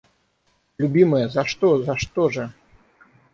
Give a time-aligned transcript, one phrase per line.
[0.79, 2.51] Любимая, за что, за что же?!